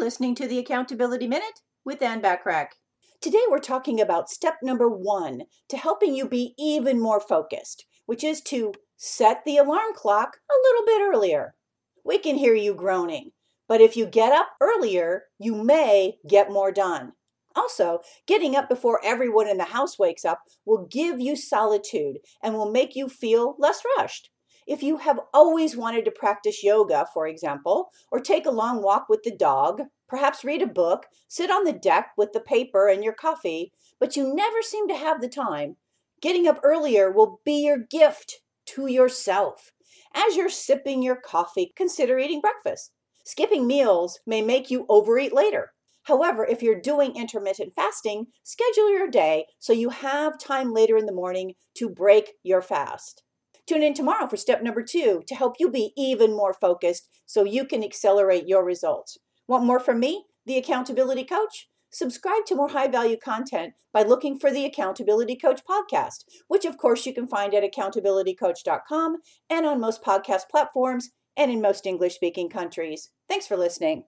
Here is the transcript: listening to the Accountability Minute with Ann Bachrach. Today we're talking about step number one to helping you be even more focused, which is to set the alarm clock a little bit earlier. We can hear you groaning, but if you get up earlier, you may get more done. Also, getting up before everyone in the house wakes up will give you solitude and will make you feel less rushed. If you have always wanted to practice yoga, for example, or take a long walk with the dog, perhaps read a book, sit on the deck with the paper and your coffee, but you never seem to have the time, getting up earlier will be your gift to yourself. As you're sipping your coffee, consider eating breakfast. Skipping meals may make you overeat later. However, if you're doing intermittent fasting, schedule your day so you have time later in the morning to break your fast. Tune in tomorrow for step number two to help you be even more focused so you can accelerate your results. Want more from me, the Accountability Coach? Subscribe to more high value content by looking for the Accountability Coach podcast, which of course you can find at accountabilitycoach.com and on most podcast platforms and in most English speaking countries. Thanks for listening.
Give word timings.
listening 0.00 0.34
to 0.34 0.48
the 0.48 0.58
Accountability 0.58 1.28
Minute 1.28 1.60
with 1.84 2.02
Ann 2.02 2.20
Bachrach. 2.20 2.70
Today 3.20 3.42
we're 3.48 3.60
talking 3.60 4.00
about 4.00 4.28
step 4.28 4.56
number 4.60 4.88
one 4.88 5.42
to 5.68 5.76
helping 5.76 6.16
you 6.16 6.28
be 6.28 6.52
even 6.58 7.00
more 7.00 7.20
focused, 7.20 7.86
which 8.06 8.24
is 8.24 8.40
to 8.42 8.72
set 8.96 9.44
the 9.44 9.56
alarm 9.56 9.94
clock 9.94 10.38
a 10.50 10.58
little 10.68 10.84
bit 10.84 11.00
earlier. 11.00 11.54
We 12.04 12.18
can 12.18 12.36
hear 12.36 12.54
you 12.54 12.74
groaning, 12.74 13.30
but 13.68 13.80
if 13.80 13.96
you 13.96 14.06
get 14.06 14.32
up 14.32 14.48
earlier, 14.60 15.24
you 15.38 15.54
may 15.54 16.18
get 16.28 16.50
more 16.50 16.72
done. 16.72 17.12
Also, 17.54 18.00
getting 18.26 18.56
up 18.56 18.68
before 18.68 19.00
everyone 19.04 19.48
in 19.48 19.58
the 19.58 19.64
house 19.64 19.96
wakes 19.96 20.24
up 20.24 20.40
will 20.66 20.88
give 20.90 21.20
you 21.20 21.36
solitude 21.36 22.18
and 22.42 22.54
will 22.54 22.70
make 22.70 22.96
you 22.96 23.08
feel 23.08 23.54
less 23.60 23.82
rushed. 23.96 24.30
If 24.66 24.82
you 24.82 24.96
have 24.98 25.20
always 25.34 25.76
wanted 25.76 26.06
to 26.06 26.10
practice 26.10 26.64
yoga, 26.64 27.06
for 27.12 27.26
example, 27.26 27.90
or 28.10 28.20
take 28.20 28.46
a 28.46 28.50
long 28.50 28.82
walk 28.82 29.08
with 29.08 29.22
the 29.22 29.34
dog, 29.36 29.82
perhaps 30.08 30.44
read 30.44 30.62
a 30.62 30.66
book, 30.66 31.06
sit 31.28 31.50
on 31.50 31.64
the 31.64 31.72
deck 31.72 32.12
with 32.16 32.32
the 32.32 32.40
paper 32.40 32.88
and 32.88 33.04
your 33.04 33.12
coffee, 33.12 33.72
but 34.00 34.16
you 34.16 34.34
never 34.34 34.62
seem 34.62 34.88
to 34.88 34.96
have 34.96 35.20
the 35.20 35.28
time, 35.28 35.76
getting 36.22 36.46
up 36.46 36.60
earlier 36.62 37.10
will 37.10 37.40
be 37.44 37.64
your 37.64 37.78
gift 37.78 38.40
to 38.66 38.86
yourself. 38.86 39.72
As 40.14 40.36
you're 40.36 40.48
sipping 40.48 41.02
your 41.02 41.16
coffee, 41.16 41.72
consider 41.76 42.18
eating 42.18 42.40
breakfast. 42.40 42.92
Skipping 43.24 43.66
meals 43.66 44.20
may 44.26 44.40
make 44.40 44.70
you 44.70 44.86
overeat 44.88 45.34
later. 45.34 45.72
However, 46.04 46.44
if 46.44 46.62
you're 46.62 46.80
doing 46.80 47.16
intermittent 47.16 47.74
fasting, 47.74 48.26
schedule 48.42 48.90
your 48.90 49.08
day 49.08 49.46
so 49.58 49.72
you 49.72 49.90
have 49.90 50.38
time 50.38 50.72
later 50.72 50.96
in 50.96 51.06
the 51.06 51.12
morning 51.12 51.54
to 51.76 51.88
break 51.88 52.32
your 52.42 52.62
fast. 52.62 53.22
Tune 53.66 53.82
in 53.82 53.94
tomorrow 53.94 54.26
for 54.26 54.36
step 54.36 54.62
number 54.62 54.82
two 54.82 55.22
to 55.26 55.34
help 55.34 55.56
you 55.58 55.70
be 55.70 55.92
even 55.96 56.36
more 56.36 56.52
focused 56.52 57.08
so 57.24 57.44
you 57.44 57.64
can 57.64 57.82
accelerate 57.82 58.46
your 58.46 58.64
results. 58.64 59.18
Want 59.48 59.64
more 59.64 59.80
from 59.80 60.00
me, 60.00 60.26
the 60.44 60.58
Accountability 60.58 61.24
Coach? 61.24 61.68
Subscribe 61.90 62.44
to 62.46 62.56
more 62.56 62.70
high 62.70 62.88
value 62.88 63.16
content 63.16 63.74
by 63.92 64.02
looking 64.02 64.38
for 64.38 64.50
the 64.50 64.64
Accountability 64.64 65.36
Coach 65.36 65.60
podcast, 65.64 66.24
which 66.48 66.64
of 66.64 66.76
course 66.76 67.06
you 67.06 67.14
can 67.14 67.26
find 67.26 67.54
at 67.54 67.62
accountabilitycoach.com 67.62 69.18
and 69.48 69.64
on 69.64 69.80
most 69.80 70.02
podcast 70.02 70.48
platforms 70.50 71.10
and 71.36 71.50
in 71.50 71.60
most 71.60 71.86
English 71.86 72.14
speaking 72.14 72.50
countries. 72.50 73.10
Thanks 73.28 73.46
for 73.46 73.56
listening. 73.56 74.04